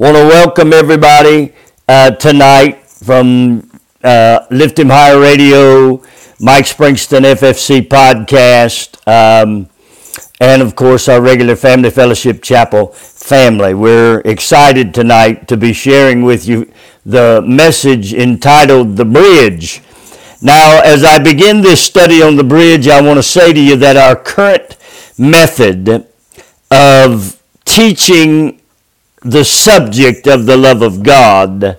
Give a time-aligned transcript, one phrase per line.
[0.00, 1.52] Want to welcome everybody
[1.86, 3.70] uh, tonight from
[4.02, 6.02] uh, Lift Him Higher Radio,
[6.40, 9.68] Mike Springston FFC podcast, um,
[10.40, 13.74] and of course our regular Family Fellowship Chapel family.
[13.74, 16.72] We're excited tonight to be sharing with you
[17.04, 19.82] the message entitled The Bridge.
[20.40, 23.76] Now, as I begin this study on the bridge, I want to say to you
[23.76, 24.78] that our current
[25.18, 26.06] method
[26.70, 28.59] of teaching
[29.22, 31.78] the subject of the love of God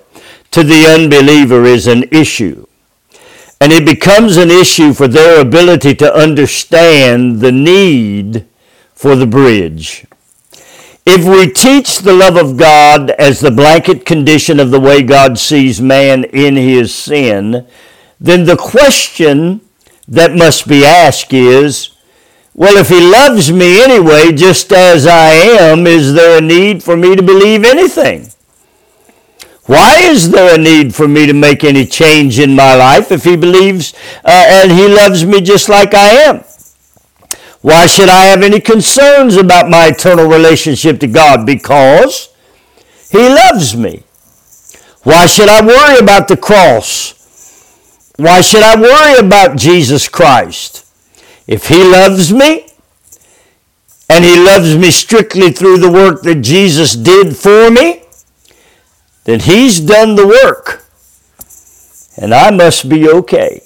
[0.52, 2.66] to the unbeliever is an issue.
[3.60, 8.46] And it becomes an issue for their ability to understand the need
[8.94, 10.06] for the bridge.
[11.06, 15.40] If we teach the love of God as the blanket condition of the way God
[15.40, 17.68] sees man in his sin,
[18.20, 19.62] then the question
[20.08, 21.90] that must be asked is
[22.54, 26.98] well, if he loves me anyway, just as I am, is there a need for
[26.98, 28.30] me to believe anything?
[29.66, 33.24] Why is there a need for me to make any change in my life if
[33.24, 33.94] he believes
[34.26, 36.44] uh, and he loves me just like I am?
[37.62, 41.46] Why should I have any concerns about my eternal relationship to God?
[41.46, 42.34] Because
[43.12, 44.04] he loves me.
[45.04, 47.14] Why should I worry about the cross?
[48.18, 50.91] Why should I worry about Jesus Christ?
[51.48, 52.68] If he loves me,
[54.10, 58.04] and he loves me strictly through the work that Jesus did for me,
[59.24, 60.86] then he's done the work.
[62.18, 63.62] And I must be okay.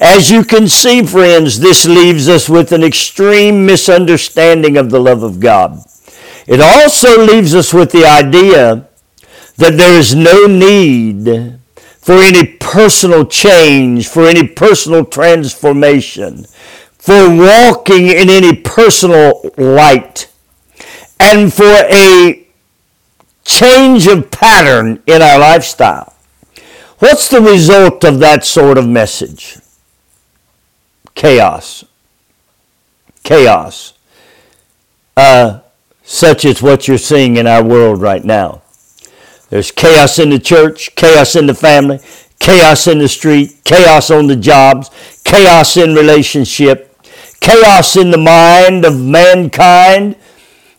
[0.00, 5.22] As you can see, friends, this leaves us with an extreme misunderstanding of the love
[5.22, 5.80] of God.
[6.46, 8.88] It also leaves us with the idea
[9.58, 16.46] that there is no need for any personal change, for any personal transformation,
[17.08, 20.30] for walking in any personal light
[21.18, 22.46] and for a
[23.46, 26.14] change of pattern in our lifestyle.
[26.98, 29.56] What's the result of that sort of message?
[31.14, 31.82] Chaos.
[33.22, 33.94] Chaos.
[35.16, 35.60] Uh,
[36.02, 38.60] such as what you're seeing in our world right now.
[39.48, 42.00] There's chaos in the church, chaos in the family,
[42.38, 44.90] chaos in the street, chaos on the jobs,
[45.24, 46.87] chaos in relationship,
[47.48, 50.16] chaos in the mind of mankind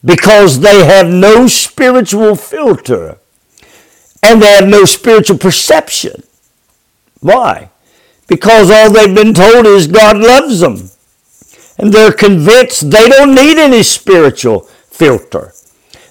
[0.06, 3.18] because they have no spiritual filter
[4.22, 6.24] and they have no spiritual perception.
[7.22, 7.72] Why?
[8.28, 10.92] Because all they've been told is God loves them.
[11.80, 15.54] And they're convinced they don't need any spiritual filter.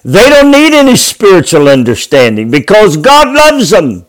[0.03, 4.05] They don't need any spiritual understanding because God loves them.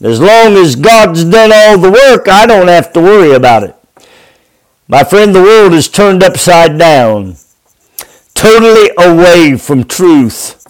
[0.00, 3.76] As long as God's done all the work, I don't have to worry about it.
[4.88, 7.34] My friend, the world is turned upside down,
[8.34, 10.64] totally away from truth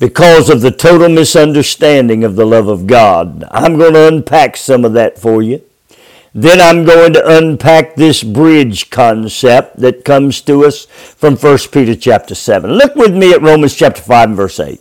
[0.00, 3.44] because of the total misunderstanding of the love of God.
[3.50, 5.62] I'm going to unpack some of that for you.
[6.32, 11.96] Then I'm going to unpack this bridge concept that comes to us from 1 Peter
[11.96, 12.70] chapter 7.
[12.70, 14.80] Look with me at Romans chapter 5 and verse 8.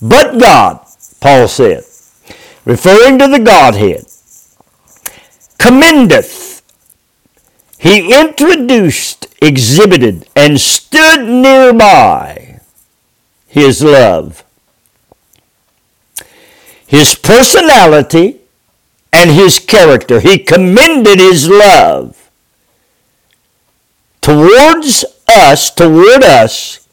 [0.00, 0.86] But God,
[1.20, 1.82] Paul said,
[2.64, 4.06] referring to the Godhead,
[5.58, 6.47] commendeth
[7.78, 12.60] he introduced, exhibited, and stood nearby
[13.46, 14.44] his love.
[16.86, 18.40] His personality
[19.12, 20.20] and his character.
[20.20, 22.30] He commended his love
[24.20, 26.86] towards us, toward us.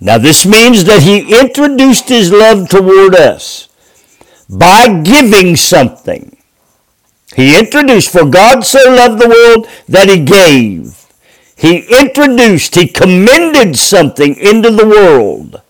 [0.00, 3.68] Now, this means that he introduced his love toward us
[4.48, 6.33] by giving something.
[7.34, 11.06] He introduced, for God so loved the world that he gave.
[11.56, 15.62] He introduced, he commended something into the world.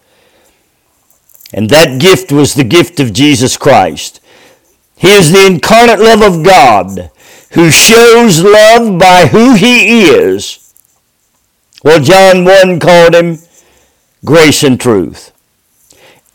[1.53, 4.21] And that gift was the gift of Jesus Christ.
[4.97, 7.11] He is the incarnate love of God
[7.53, 10.73] who shows love by who he is.
[11.85, 13.39] Well, John 1 called him
[14.25, 15.34] grace and truth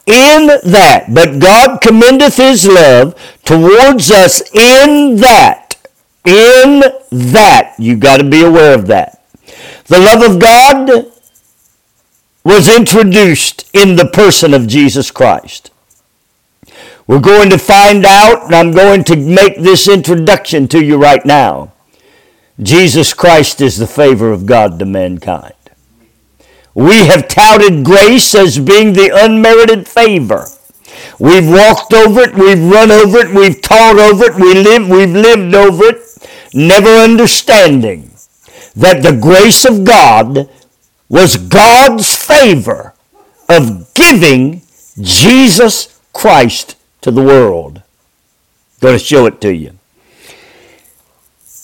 [0.09, 1.06] in that.
[1.13, 3.15] But God commendeth his love
[3.45, 5.75] towards us in that.
[6.25, 7.75] In that.
[7.77, 9.23] You got to be aware of that.
[9.85, 11.11] The love of God
[12.44, 15.71] was introduced in the person of Jesus Christ.
[17.06, 21.25] We're going to find out, and I'm going to make this introduction to you right
[21.25, 21.73] now.
[22.61, 25.53] Jesus Christ is the favor of God to mankind.
[26.80, 30.48] We have touted grace as being the unmerited favor.
[31.20, 35.12] We've walked over it, we've run over it, we've taught over it, we live, we've
[35.12, 38.12] lived over it, never understanding
[38.78, 40.50] that the grace of God
[41.10, 42.94] was God's favor
[43.50, 44.62] of giving
[45.02, 47.84] Jesus Christ to the world.
[48.80, 49.79] Going to show it to you.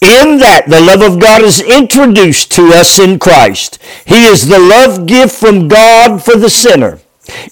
[0.05, 3.81] In that, the love of God is introduced to us in Christ.
[4.05, 6.99] He is the love gift from God for the sinner.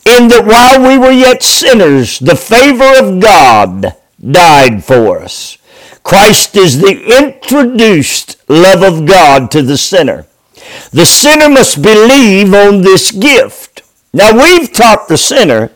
[0.06, 5.58] In that while we were yet sinners, the favor of God died for us.
[6.04, 10.28] Christ is the introduced love of God to the sinner.
[10.92, 13.82] The sinner must believe on this gift.
[14.14, 15.72] Now we've taught the sinner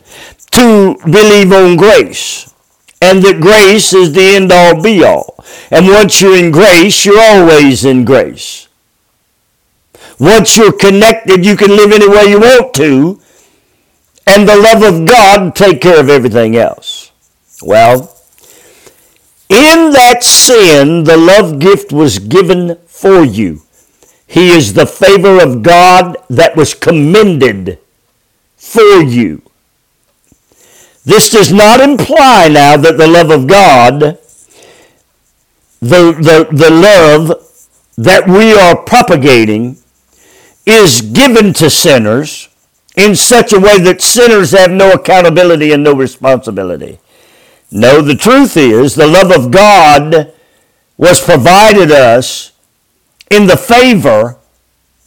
[0.52, 2.54] to believe on grace
[3.00, 5.44] and that grace is the end all be all.
[5.70, 8.68] And once you're in grace, you're always in grace.
[10.18, 13.20] Once you're connected, you can live any way you want to,
[14.26, 17.12] and the love of God take care of everything else.
[17.62, 18.14] Well,
[19.48, 23.62] in that sin, the love gift was given for you.
[24.26, 27.78] He is the favor of God that was commended
[28.56, 29.42] for you.
[31.08, 34.18] This does not imply now that the love of God,
[35.80, 37.32] the, the, the love
[37.96, 39.78] that we are propagating,
[40.66, 42.50] is given to sinners
[42.94, 46.98] in such a way that sinners have no accountability and no responsibility.
[47.70, 50.34] No, the truth is the love of God
[50.98, 52.52] was provided us
[53.30, 54.36] in the favor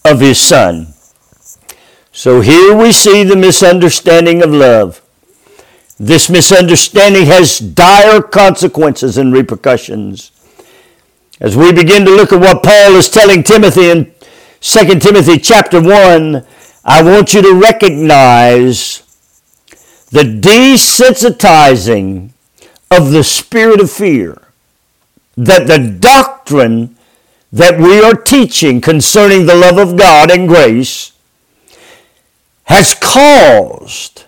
[0.03, 0.95] of His Son.
[2.11, 4.99] So here we see the misunderstanding of love.
[6.03, 10.31] This misunderstanding has dire consequences and repercussions.
[11.39, 14.11] As we begin to look at what Paul is telling Timothy in
[14.61, 16.43] 2 Timothy chapter 1,
[16.83, 19.03] I want you to recognize
[20.09, 22.31] the desensitizing
[22.89, 24.41] of the spirit of fear
[25.37, 26.97] that the doctrine
[27.51, 31.11] that we are teaching concerning the love of God and grace
[32.63, 34.25] has caused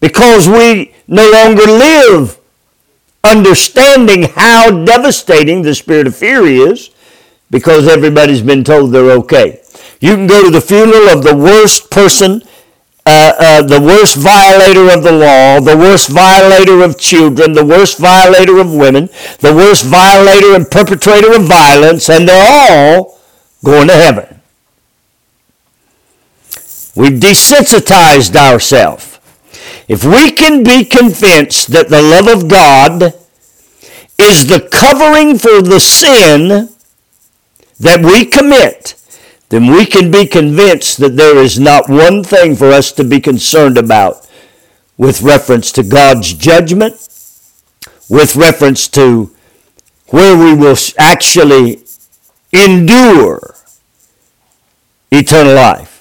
[0.00, 2.38] because we no longer live
[3.24, 6.90] understanding how devastating the spirit of fear is
[7.50, 9.60] because everybody's been told they're okay.
[10.00, 12.42] You can go to the funeral of the worst person,
[13.06, 17.98] uh, uh, the worst violator of the law, the worst violator of children, the worst
[17.98, 19.08] violator of women,
[19.40, 23.18] the worst violator and perpetrator of violence, and they're all
[23.64, 24.40] going to heaven.
[26.94, 29.15] We've desensitized ourselves.
[29.88, 33.14] If we can be convinced that the love of God
[34.18, 36.70] is the covering for the sin
[37.78, 38.94] that we commit,
[39.50, 43.20] then we can be convinced that there is not one thing for us to be
[43.20, 44.26] concerned about
[44.96, 46.94] with reference to God's judgment,
[48.08, 49.30] with reference to
[50.08, 51.84] where we will actually
[52.52, 53.54] endure
[55.12, 55.95] eternal life.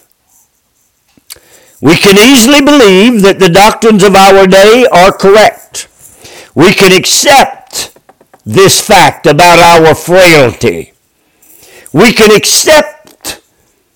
[1.82, 5.88] We can easily believe that the doctrines of our day are correct.
[6.56, 7.98] We can accept
[8.46, 10.94] this fact about our frailty.
[11.92, 13.42] We can accept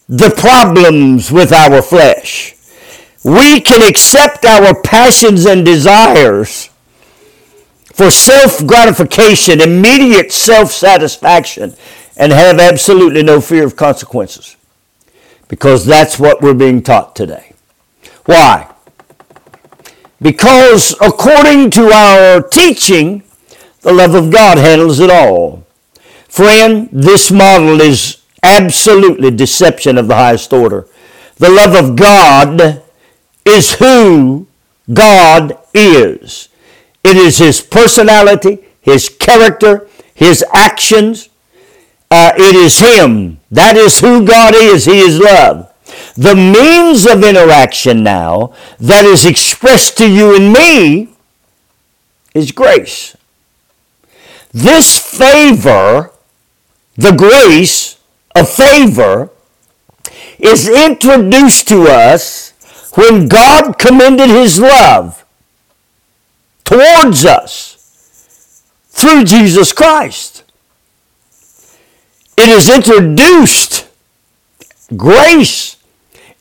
[0.09, 2.55] the problems with our flesh.
[3.23, 6.69] We can accept our passions and desires
[7.93, 11.75] for self gratification, immediate self satisfaction,
[12.17, 14.55] and have absolutely no fear of consequences.
[15.47, 17.48] Because that's what we're being taught today.
[18.29, 18.71] Why?
[20.21, 23.23] Because according to our teaching,
[23.81, 25.65] the love of God handles it all.
[26.27, 30.87] Friend, this model is absolutely deception of the highest order.
[31.37, 32.83] The love of God
[33.45, 34.45] is who
[34.93, 36.49] God is.
[37.03, 41.29] It is His personality, His character, His actions.
[42.11, 43.39] Uh, it is Him.
[43.49, 44.85] That is who God is.
[44.85, 45.68] He is love.
[46.15, 51.09] The means of interaction now that is expressed to you and me
[52.33, 53.15] is grace.
[54.51, 56.11] This favor,
[56.95, 57.99] the grace
[58.35, 59.29] of favor,
[60.39, 62.53] is introduced to us
[62.95, 65.25] when God commended his love
[66.63, 70.43] towards us through Jesus Christ.
[72.37, 73.87] It is introduced,
[74.95, 75.75] grace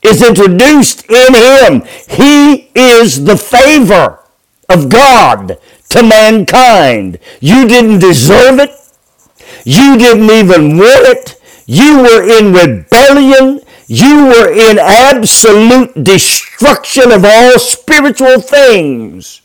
[0.01, 1.83] is introduced in him.
[2.09, 4.19] He is the favor
[4.69, 5.57] of God
[5.89, 7.19] to mankind.
[7.39, 8.71] You didn't deserve it.
[9.65, 11.41] You didn't even want it.
[11.65, 13.61] You were in rebellion.
[13.87, 19.41] You were in absolute destruction of all spiritual things.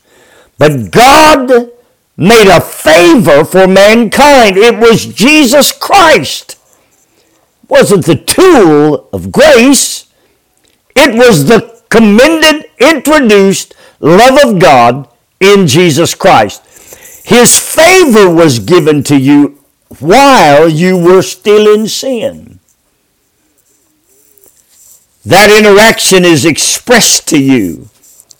[0.57, 1.71] But God
[2.17, 4.57] made a favor for mankind.
[4.57, 6.57] It was Jesus Christ.
[7.63, 9.94] It wasn't the tool of grace.
[10.95, 15.07] It was the commended, introduced love of God
[15.39, 16.61] in Jesus Christ.
[17.25, 19.63] His favor was given to you
[19.99, 22.59] while you were still in sin.
[25.25, 27.89] That interaction is expressed to you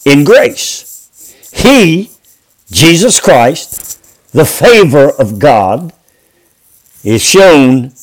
[0.06, 1.50] in grace.
[1.52, 2.12] He,
[2.72, 5.94] Jesus Christ, the favor of God,
[7.04, 7.94] is shown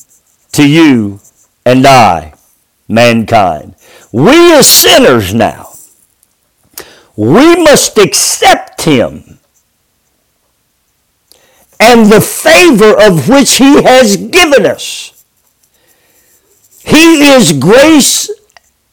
[0.51, 1.19] to you
[1.65, 2.33] and I,
[2.87, 3.75] mankind.
[4.13, 5.73] We as sinners now,
[7.15, 9.39] we must accept Him
[11.79, 15.25] and the favor of which He has given us.
[16.85, 18.29] He is grace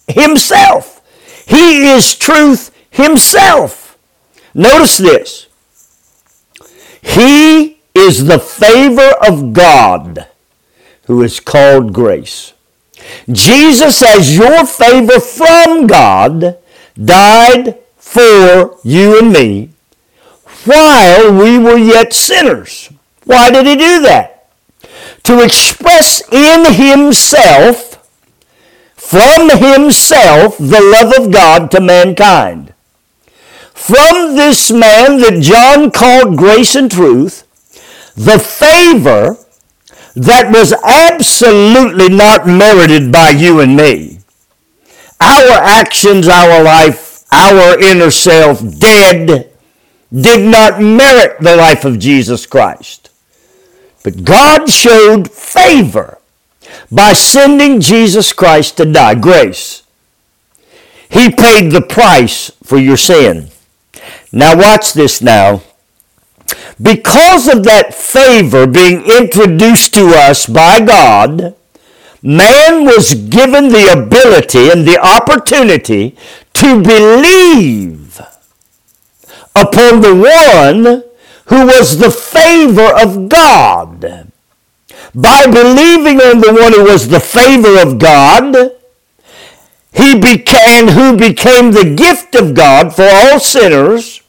[0.08, 1.02] Himself.
[1.46, 3.98] He is truth Himself.
[4.54, 5.46] Notice this.
[7.02, 10.28] He is the favor of God
[11.04, 12.54] who is called grace.
[13.30, 16.58] Jesus, as your favor from God,
[17.02, 19.70] died for you and me
[20.64, 22.90] while we were yet sinners.
[23.24, 24.48] Why did he do that?
[25.24, 27.96] To express in himself,
[28.96, 32.74] from himself, the love of God to mankind.
[33.74, 37.46] From this man that John called grace and truth,
[38.14, 39.38] the favor
[40.14, 44.18] that was absolutely not merited by you and me.
[45.20, 49.52] Our actions, our life, our inner self, dead,
[50.12, 53.10] did not merit the life of Jesus Christ.
[54.02, 56.18] But God showed favor
[56.90, 59.82] by sending Jesus Christ to die, grace.
[61.08, 63.50] He paid the price for your sin.
[64.32, 65.62] Now watch this now.
[66.80, 71.54] Because of that favor being introduced to us by God,
[72.22, 76.16] man was given the ability and the opportunity
[76.54, 78.20] to believe
[79.54, 81.04] upon the one
[81.46, 84.30] who was the favor of God.
[85.14, 88.54] By believing on the one who was the favor of God,
[89.92, 94.19] he became who became the gift of God for all sinners.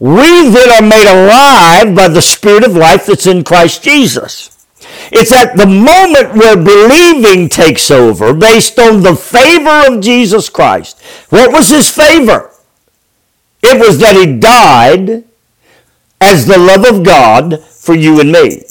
[0.00, 4.54] We then are made alive by the Spirit of life that's in Christ Jesus.
[5.10, 11.00] It's at the moment where believing takes over based on the favor of Jesus Christ.
[11.30, 12.52] What was his favor?
[13.62, 15.24] It was that he died
[16.20, 18.62] as the love of God for you and me.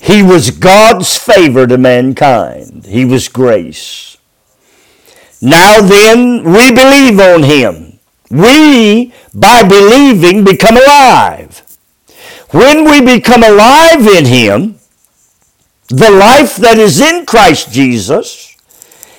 [0.00, 2.86] He was God's favor to mankind.
[2.86, 4.18] He was grace.
[5.40, 7.85] Now then, we believe on him.
[8.30, 11.62] We, by believing, become alive.
[12.50, 14.78] When we become alive in him,
[15.88, 18.56] the life that is in Christ Jesus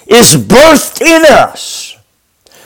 [0.06, 1.96] is birthed in us.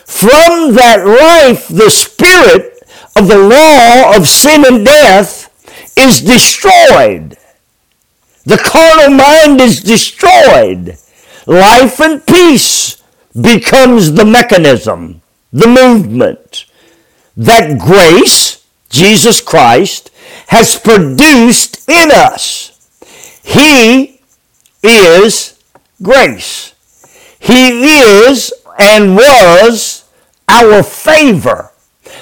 [0.05, 2.83] From that life, the spirit
[3.15, 5.50] of the law of sin and death
[5.98, 7.38] is destroyed.
[8.45, 10.98] The carnal mind is destroyed.
[11.45, 13.01] Life and peace
[13.39, 15.20] becomes the mechanism,
[15.51, 16.65] the movement.
[17.36, 20.12] That grace, Jesus Christ,
[20.48, 22.89] has produced in us.
[23.43, 24.22] He
[24.84, 25.62] is
[26.01, 26.74] grace.
[27.39, 30.10] He is and was
[30.48, 31.72] our favor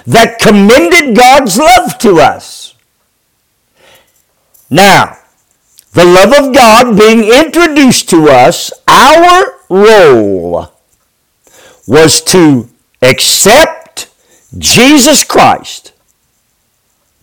[0.06, 2.76] that commended God's love to us.
[4.70, 5.18] Now,
[5.94, 10.72] the love of God being introduced to us, our role
[11.88, 12.70] was to
[13.02, 14.10] accept
[14.58, 15.94] Jesus Christ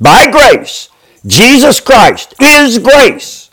[0.00, 0.88] by grace.
[1.26, 3.50] Jesus Christ is grace.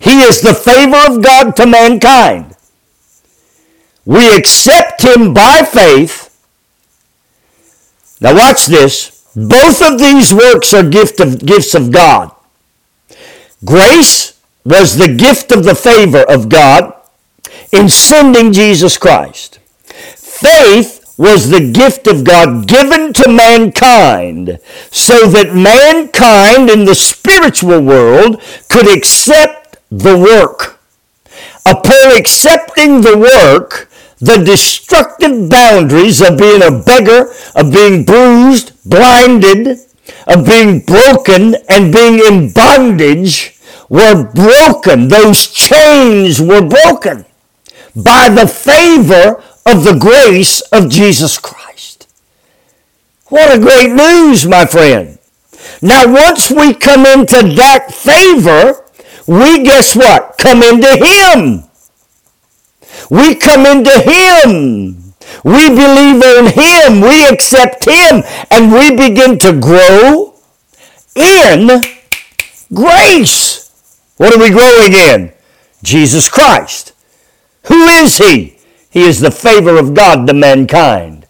[0.00, 2.56] He is the favor of God to mankind.
[4.04, 6.28] We accept Him by faith.
[8.20, 9.26] Now watch this.
[9.34, 12.34] Both of these works are gift of, gifts of God.
[13.64, 16.94] Grace was the gift of the favor of God
[17.72, 19.58] in sending Jesus Christ.
[20.16, 24.58] Faith was the gift of God given to mankind
[24.90, 30.80] so that mankind in the spiritual world could accept the work.
[31.64, 39.78] Upon accepting the work, the destructive boundaries of being a beggar, of being bruised, blinded,
[40.26, 45.08] of being broken and being in bondage were broken.
[45.08, 47.24] Those chains were broken
[47.94, 52.08] by the favor of the grace of Jesus Christ.
[53.28, 55.18] What a great news, my friend.
[55.80, 58.84] Now, once we come into that favor,
[59.26, 60.36] we guess what?
[60.38, 61.64] Come into Him.
[63.10, 65.14] We come into Him.
[65.44, 67.00] We believe in Him.
[67.00, 68.22] We accept Him.
[68.50, 70.34] And we begin to grow
[71.14, 71.82] in
[72.72, 73.70] grace.
[74.16, 75.32] What are we growing in?
[75.82, 76.92] Jesus Christ.
[77.64, 78.51] Who is He?
[78.92, 81.26] He is the favor of God to mankind.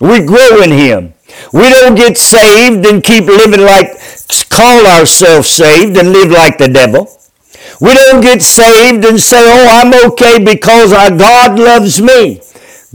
[0.00, 1.12] We grow in Him.
[1.52, 3.90] We don't get saved and keep living like,
[4.48, 7.14] call ourselves saved and live like the devil.
[7.80, 12.40] We don't get saved and say, oh, I'm okay because our God loves me.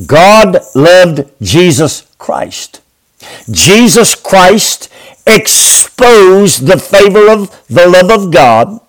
[0.07, 2.81] God loved Jesus Christ.
[3.49, 4.91] Jesus Christ
[5.25, 8.81] exposed the favor of the love of God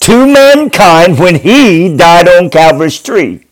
[0.00, 3.44] to mankind when he died on Calvary's tree.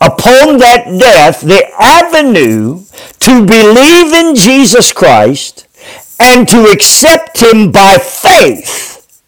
[0.00, 2.84] Upon that death, the avenue
[3.20, 5.66] to believe in Jesus Christ
[6.18, 9.22] and to accept him by faith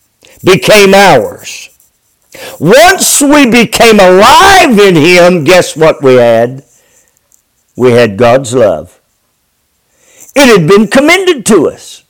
[0.45, 1.71] became ours.
[2.59, 6.65] Once we became alive in him, guess what we had?
[7.77, 9.01] We had God's love.
[10.35, 12.05] It had been commended to us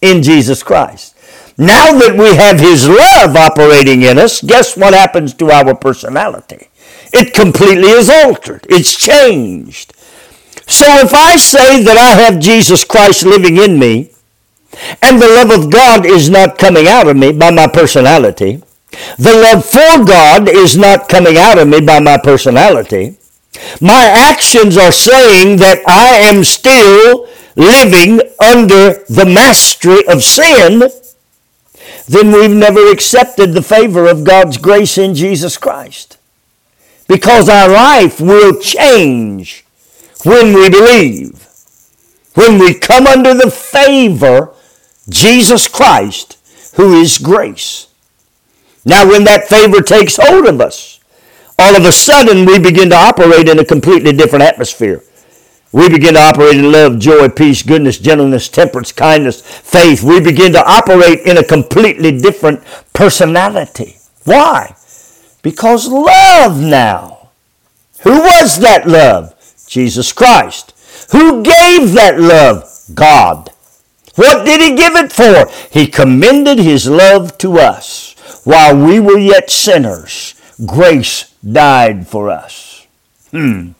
[0.00, 1.16] in Jesus Christ.
[1.56, 6.68] Now that we have his love operating in us, guess what happens to our personality?
[7.14, 8.66] It completely is altered.
[8.68, 9.94] It's changed.
[10.66, 14.10] So if I say that I have Jesus Christ living in me,
[15.00, 18.64] and the love of God is not coming out of me by my personality,
[19.16, 23.16] the love for God is not coming out of me by my personality,
[23.80, 30.90] my actions are saying that I am still living under the mastery of sin,
[32.08, 36.18] then we've never accepted the favor of God's grace in Jesus Christ
[37.08, 39.64] because our life will change
[40.24, 41.46] when we believe.
[42.34, 44.54] When we come under the favor,
[45.08, 46.38] Jesus Christ,
[46.76, 47.88] who is grace.
[48.84, 51.00] Now, when that favor takes hold of us,
[51.58, 55.02] all of a sudden we begin to operate in a completely different atmosphere.
[55.72, 60.02] We begin to operate in love, joy, peace, goodness, gentleness, temperance, kindness, faith.
[60.02, 62.62] We begin to operate in a completely different
[62.92, 63.96] personality.
[64.24, 64.76] Why?
[65.44, 67.28] Because love now.
[68.00, 69.34] Who was that love?
[69.66, 70.72] Jesus Christ.
[71.12, 72.64] Who gave that love?
[72.94, 73.50] God.
[74.14, 75.46] What did he give it for?
[75.70, 78.14] He commended his love to us.
[78.44, 82.86] While we were yet sinners, grace died for us.
[83.30, 83.72] Hmm.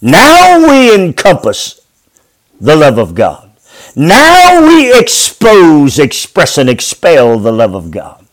[0.00, 1.80] Now we encompass
[2.60, 3.50] the love of God.
[3.96, 8.27] Now we expose, express, and expel the love of God.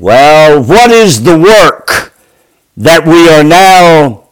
[0.00, 2.12] Well, what is the work
[2.76, 4.28] that we are now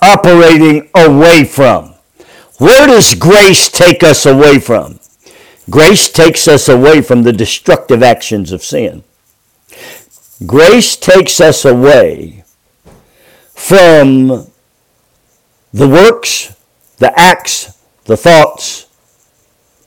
[0.00, 1.92] operating away from?
[2.56, 4.98] Where does grace take us away from?
[5.68, 9.04] Grace takes us away from the destructive actions of sin.
[10.46, 12.42] Grace takes us away
[13.52, 14.46] from
[15.74, 16.56] the works,
[16.96, 18.86] the acts, the thoughts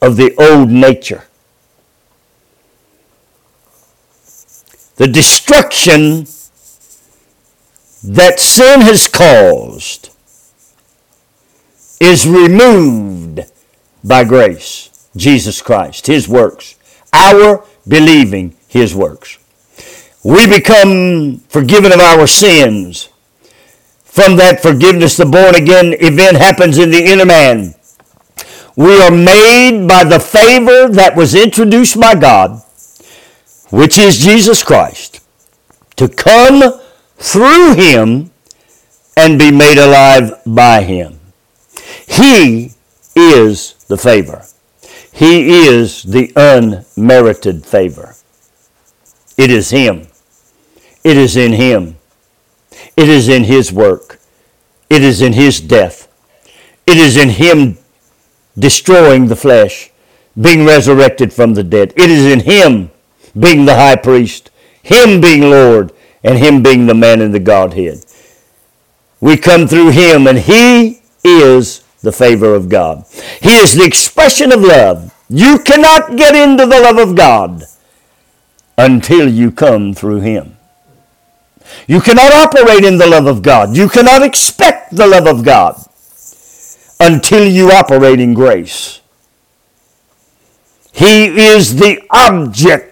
[0.03, 1.23] of the old nature.
[4.99, 6.27] The destruction
[8.03, 10.09] that sin has caused
[12.01, 13.39] is removed
[14.03, 15.07] by grace.
[15.15, 16.75] Jesus Christ, His works,
[17.13, 19.37] our believing His works.
[20.21, 23.07] We become forgiven of our sins.
[24.03, 27.73] From that forgiveness, the born again event happens in the inner man.
[28.75, 32.63] We are made by the favor that was introduced by God
[33.69, 35.21] which is Jesus Christ,
[35.95, 36.79] to come
[37.17, 38.31] through him
[39.15, 41.19] and be made alive by him.
[42.07, 42.71] He
[43.15, 44.45] is the favor.
[45.11, 48.15] He is the unmerited favor.
[49.37, 50.07] It is him.
[51.03, 51.97] It is in him.
[52.95, 54.19] It is in his work.
[54.89, 56.07] It is in his death.
[56.85, 57.77] It is in him
[58.57, 59.91] destroying the flesh,
[60.39, 61.93] being resurrected from the dead.
[61.95, 62.91] It is in him
[63.37, 65.91] being the high priest, him being Lord,
[66.23, 68.03] and him being the man in the Godhead.
[69.21, 73.05] We come through him, and he is the favor of God.
[73.41, 75.13] He is the expression of love.
[75.29, 77.63] You cannot get into the love of God
[78.77, 80.57] until you come through him.
[81.87, 83.75] You cannot operate in the love of God.
[83.75, 85.79] You cannot expect the love of God
[86.99, 89.01] until you operate in grace.
[90.91, 92.88] He is the object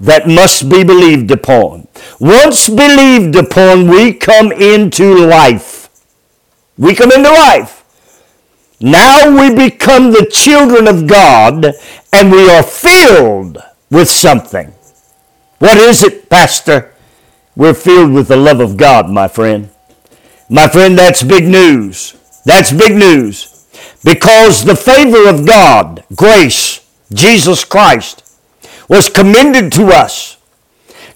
[0.00, 1.88] that must be believed upon.
[2.20, 5.88] Once believed upon, we come into life.
[6.78, 7.84] We come into life.
[8.80, 11.74] Now we become the children of God
[12.12, 13.58] and we are filled
[13.90, 14.72] with something.
[15.58, 16.94] What is it, Pastor?
[17.56, 19.70] We're filled with the love of God, my friend.
[20.48, 22.16] My friend, that's big news.
[22.46, 23.66] That's big news.
[24.04, 26.80] Because the favor of God, grace,
[27.12, 28.29] Jesus Christ,
[28.90, 30.36] was commended to us,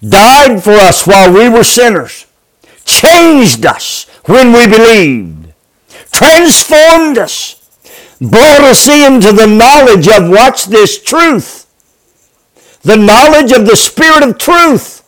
[0.00, 2.24] died for us while we were sinners,
[2.84, 5.52] changed us when we believed,
[6.12, 7.60] transformed us,
[8.20, 11.62] brought us into the knowledge of, watch this, truth.
[12.82, 15.00] The knowledge of the Spirit of truth.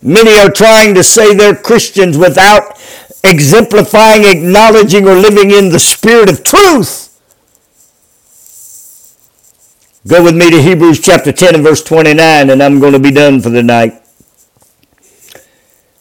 [0.00, 2.80] Many are trying to say they're Christians without
[3.24, 7.07] exemplifying, acknowledging, or living in the Spirit of truth.
[10.08, 13.10] Go with me to Hebrews chapter 10 and verse 29, and I'm going to be
[13.10, 13.92] done for the night.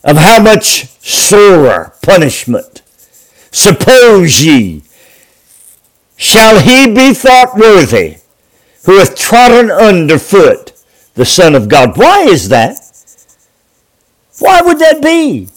[0.01, 2.83] Of how much sorer punishment,
[3.51, 4.83] suppose ye,
[6.15, 8.19] shall he be thought worthy
[8.85, 10.71] who hath trodden under foot
[11.15, 11.97] the Son of God.
[11.97, 12.77] Why is that?
[14.39, 15.49] Why would that be?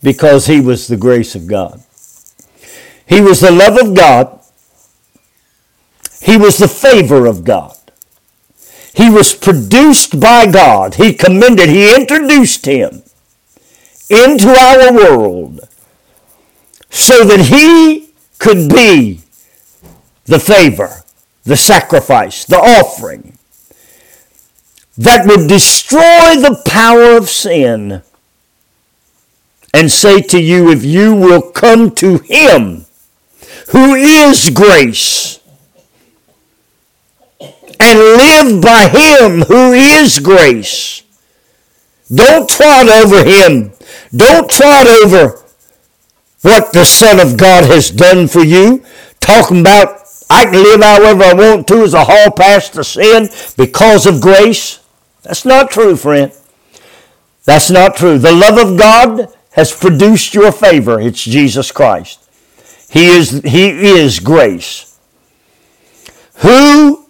[0.00, 1.82] Because he was the grace of God.
[3.08, 4.43] He was the love of God
[6.24, 7.76] he was the favor of God.
[8.94, 10.94] He was produced by God.
[10.94, 13.02] He commended, He introduced him
[14.08, 15.68] into our world
[16.88, 19.20] so that He could be
[20.24, 21.02] the favor,
[21.42, 23.36] the sacrifice, the offering
[24.96, 28.02] that would destroy the power of sin
[29.74, 32.86] and say to you, if you will come to Him
[33.72, 35.33] who is grace,
[37.84, 41.02] and live by Him who is grace.
[42.12, 43.72] Don't trot over Him.
[44.14, 45.42] Don't trot over
[46.42, 48.82] what the Son of God has done for you.
[49.20, 53.28] Talking about I can live however I want to as a hall pass to sin
[53.56, 54.80] because of grace.
[55.22, 56.32] That's not true, friend.
[57.44, 58.18] That's not true.
[58.18, 60.98] The love of God has produced your favor.
[61.00, 62.20] It's Jesus Christ.
[62.90, 64.98] He is, he is grace.
[66.36, 67.03] Who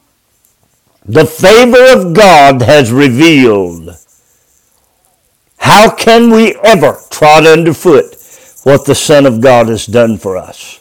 [1.05, 3.97] the favor of God has revealed.
[5.59, 8.17] How can we ever trot underfoot
[8.65, 10.81] what the Son of God has done for us?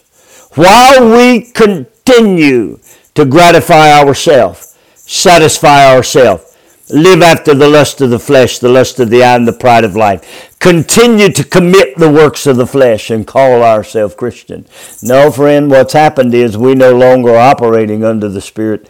[0.54, 2.78] While we continue
[3.14, 6.56] to gratify ourselves, satisfy ourselves,
[6.90, 9.84] live after the lust of the flesh, the lust of the eye, and the pride
[9.84, 14.66] of life, continue to commit the works of the flesh and call ourselves Christian.
[15.02, 18.88] No, friend, what's happened is we no longer operating under the Spirit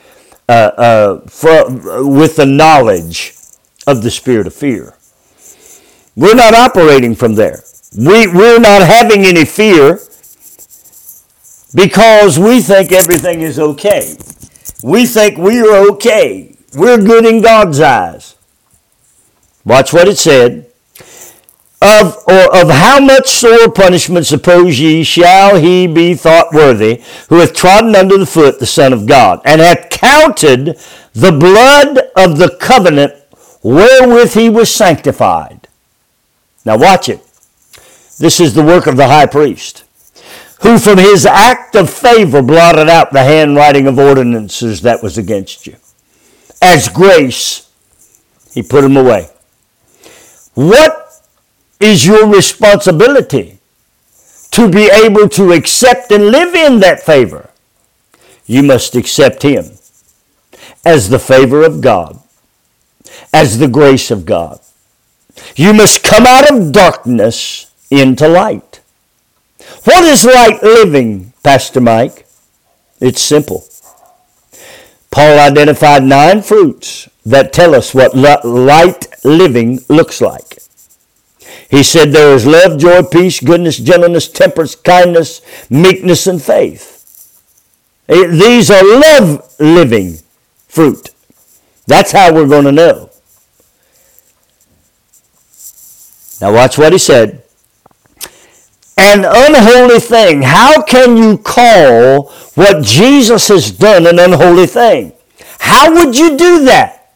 [0.48, 1.20] uh, uh,
[2.04, 3.34] with the knowledge
[3.86, 4.94] of the spirit of fear.
[6.16, 7.62] We're not operating from there.
[7.96, 9.98] We, we're not having any fear
[11.74, 14.16] because we think everything is okay.
[14.82, 16.56] We think we are okay.
[16.74, 18.36] We're good in God's eyes.
[19.64, 20.70] Watch what it said
[21.84, 27.40] of, or of how much sore punishment suppose ye shall he be thought worthy, who
[27.40, 30.78] hath trodden under the foot the Son of God, and hath counted
[31.12, 33.12] the blood of the covenant
[33.62, 35.68] wherewith he was sanctified.
[36.64, 37.20] Now watch it.
[38.18, 39.84] This is the work of the high priest,
[40.62, 45.66] who from his act of favor blotted out the handwriting of ordinances that was against
[45.66, 45.76] you.
[46.62, 47.70] As grace,
[48.54, 49.28] he put them away.
[50.54, 51.03] What
[51.80, 53.58] is your responsibility
[54.50, 57.50] to be able to accept and live in that favor.
[58.46, 59.64] You must accept Him
[60.84, 62.20] as the favor of God,
[63.32, 64.60] as the grace of God.
[65.56, 68.80] You must come out of darkness into light.
[69.84, 72.26] What is light living, Pastor Mike?
[73.00, 73.64] It's simple.
[75.10, 80.58] Paul identified nine fruits that tell us what light living looks like.
[81.74, 87.42] He said there is love, joy, peace, goodness, gentleness, temperance, kindness, meekness, and faith.
[88.08, 90.18] Eh, these are love living
[90.68, 91.10] fruit.
[91.88, 93.10] That's how we're going to know.
[96.40, 97.42] Now watch what he said.
[98.96, 100.42] An unholy thing.
[100.42, 105.12] How can you call what Jesus has done an unholy thing?
[105.58, 107.14] How would you do that?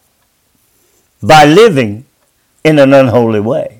[1.23, 2.03] By living
[2.65, 3.78] in an unholy way.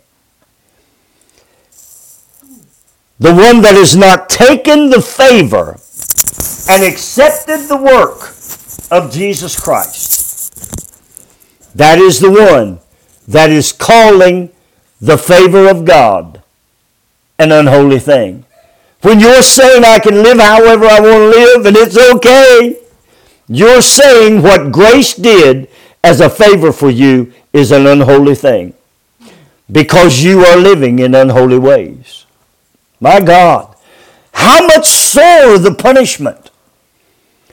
[3.20, 5.80] The one that has not taken the favor
[6.70, 8.34] and accepted the work
[8.92, 10.54] of Jesus Christ.
[11.76, 12.80] That is the one
[13.28, 14.50] that is calling
[15.02, 16.42] the favor of God
[17.38, 18.46] an unholy thing.
[19.02, 22.80] When you're saying I can live however I want to live and it's okay,
[23.48, 25.70] you're saying what grace did
[26.04, 28.74] as a favor for you is an unholy thing.
[29.72, 32.26] because you are living in unholy ways.
[33.00, 33.76] My God,
[34.34, 36.50] how much sore the punishment?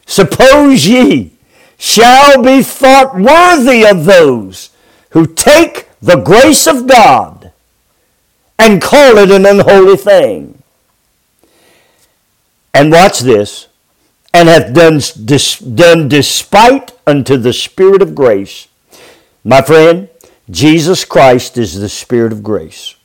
[0.07, 1.33] Suppose ye
[1.79, 4.71] shall be thought worthy of those
[5.11, 7.53] who take the grace of God
[8.59, 10.63] and call it an unholy thing.
[12.75, 13.69] And watch this,
[14.35, 18.69] and hath done, dis, done despite unto the Spirit of grace.
[19.45, 20.09] My friend,
[20.51, 22.96] Jesus Christ is the Spirit of grace.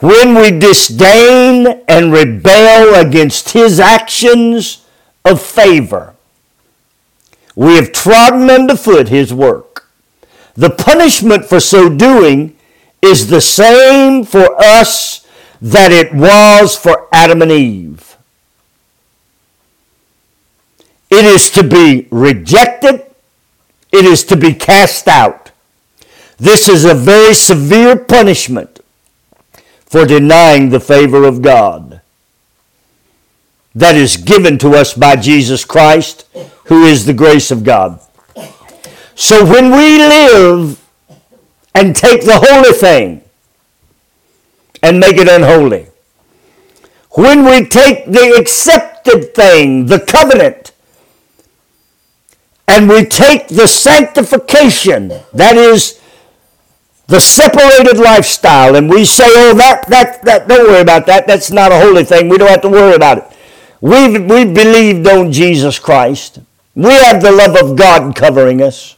[0.00, 4.84] When we disdain and rebel against His actions
[5.24, 6.14] of favor,
[7.54, 9.88] we have trodden underfoot His work.
[10.54, 12.56] The punishment for so doing
[13.00, 15.26] is the same for us
[15.62, 18.16] that it was for Adam and Eve.
[21.08, 23.06] It is to be rejected,
[23.92, 25.52] it is to be cast out.
[26.36, 28.75] This is a very severe punishment
[29.96, 32.02] for denying the favor of God
[33.74, 36.26] that is given to us by Jesus Christ,
[36.66, 37.98] who is the grace of God.
[39.14, 40.84] So when we live
[41.74, 43.22] and take the holy thing
[44.82, 45.86] and make it unholy,
[47.12, 50.72] when we take the accepted thing, the covenant,
[52.68, 56.02] and we take the sanctification, that is,
[57.08, 61.26] the separated lifestyle, and we say, oh, that, that, that, don't worry about that.
[61.26, 62.28] That's not a holy thing.
[62.28, 63.24] We don't have to worry about it.
[63.80, 66.40] We've, we've believed on Jesus Christ.
[66.74, 68.96] We have the love of God covering us.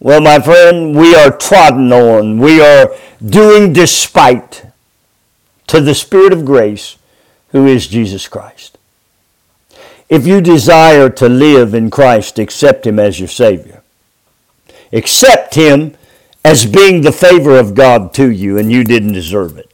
[0.00, 2.38] Well, my friend, we are trodden on.
[2.38, 4.64] We are doing despite
[5.66, 6.96] to the Spirit of grace
[7.48, 8.78] who is Jesus Christ.
[10.08, 13.82] If you desire to live in Christ, accept Him as your Savior.
[14.92, 15.96] Accept Him
[16.46, 19.68] as being the favor of God to you and you didn't deserve it.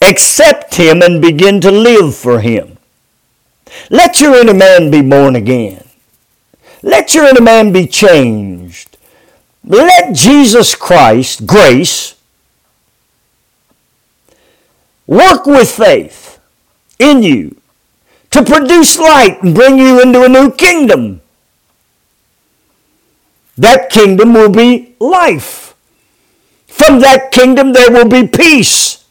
[0.00, 2.78] Accept Him and begin to live for Him.
[3.90, 5.84] Let your inner man be born again.
[6.84, 8.96] Let your inner man be changed.
[9.64, 12.14] Let Jesus Christ, grace,
[15.08, 16.38] work with faith
[17.00, 17.60] in you
[18.30, 21.22] to produce light and bring you into a new kingdom.
[23.56, 25.74] That kingdom will be life.
[26.66, 29.04] From that kingdom there will be peace.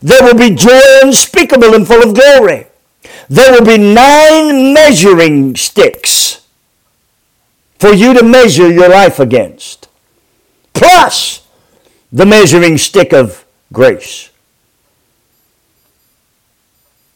[0.00, 2.66] There will be joy unspeakable and full of glory.
[3.28, 6.46] There will be nine measuring sticks
[7.78, 9.88] for you to measure your life against,
[10.72, 11.44] plus
[12.12, 14.30] the measuring stick of grace,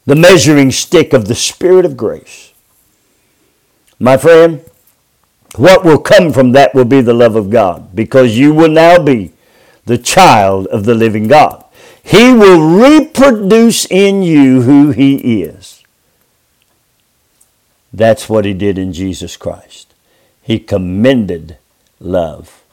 [0.05, 2.51] the measuring stick of the Spirit of grace.
[3.99, 4.63] My friend,
[5.57, 8.99] what will come from that will be the love of God because you will now
[8.99, 9.33] be
[9.85, 11.63] the child of the living God.
[12.03, 15.83] He will reproduce in you who He is.
[17.91, 19.93] That's what He did in Jesus Christ.
[20.41, 21.57] He commended
[21.99, 22.63] love.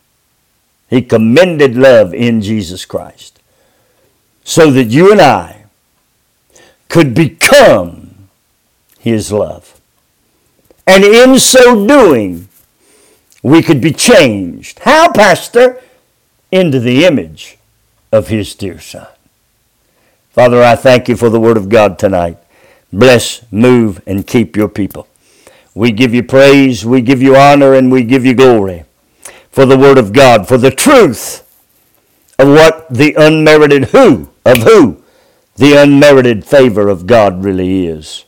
[0.89, 3.41] He commended love in Jesus Christ
[4.45, 5.65] so that you and I
[6.89, 8.29] could become
[8.99, 9.81] His love.
[10.87, 12.44] And in so doing,
[13.45, 14.81] we could be changed.
[14.81, 15.81] How, Pastor?
[16.51, 17.59] Into the image
[18.11, 19.07] of His dear Son.
[20.31, 22.39] Father, I thank you for the Word of God tonight.
[22.93, 25.07] Bless, move, and keep your people.
[25.75, 28.85] We give you praise, we give you honor, and we give you glory
[29.51, 31.43] for the Word of God, for the truth
[32.39, 35.03] of what the unmerited who, of who
[35.57, 38.25] the unmerited favor of God really is.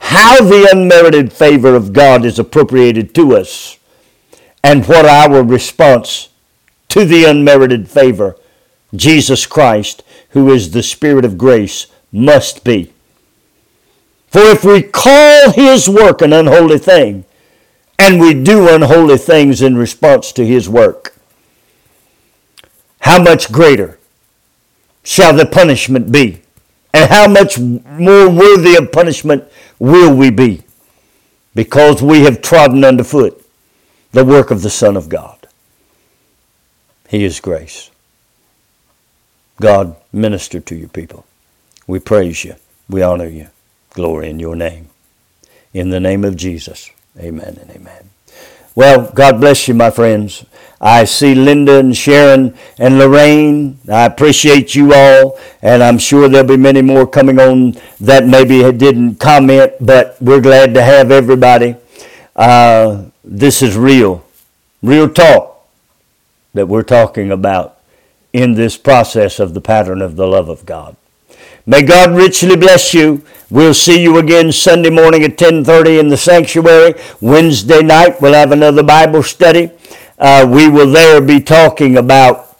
[0.00, 3.75] How the unmerited favor of God is appropriated to us
[4.62, 6.28] and what our response
[6.88, 8.36] to the unmerited favor,
[8.94, 12.92] Jesus Christ, who is the Spirit of grace, must be.
[14.28, 17.24] For if we call his work an unholy thing,
[17.98, 21.14] and we do unholy things in response to his work,
[23.00, 23.98] how much greater
[25.04, 26.42] shall the punishment be?
[26.92, 29.44] And how much more worthy of punishment
[29.78, 30.62] will we be?
[31.54, 33.45] Because we have trodden underfoot
[34.16, 35.46] the work of the Son of God.
[37.06, 37.90] He is grace.
[39.60, 41.26] God, minister to your people.
[41.86, 42.54] We praise you.
[42.88, 43.48] We honor you.
[43.90, 44.88] Glory in your name.
[45.74, 46.90] In the name of Jesus.
[47.18, 48.08] Amen and amen.
[48.74, 50.46] Well, God bless you, my friends.
[50.80, 53.78] I see Linda and Sharon and Lorraine.
[53.86, 58.60] I appreciate you all, and I'm sure there'll be many more coming on that maybe
[58.72, 61.76] didn't comment, but we're glad to have everybody.
[62.34, 64.24] Uh, this is real,
[64.82, 65.68] real talk
[66.54, 67.78] that we're talking about
[68.32, 70.96] in this process of the pattern of the love of God.
[71.66, 73.24] May God richly bless you.
[73.50, 76.94] We'll see you again Sunday morning at 10:30 in the sanctuary.
[77.20, 79.70] Wednesday night we'll have another Bible study.
[80.18, 82.56] Uh, we will there be talking about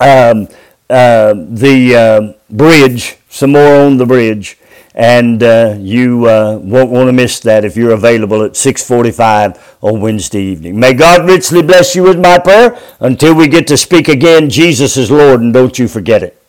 [0.00, 0.48] um,
[0.90, 4.58] uh, the uh, bridge, some more on the bridge,
[4.94, 10.00] and uh, you uh, won't want to miss that if you're available at 6:45 on
[10.00, 10.78] Wednesday evening.
[10.78, 12.78] May God richly bless you with my prayer.
[13.00, 16.41] Until we get to speak again, Jesus is Lord, and don't you forget it.